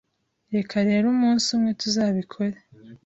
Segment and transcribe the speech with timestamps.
[0.55, 2.57] Reka rero umunsi umwe tuzabikore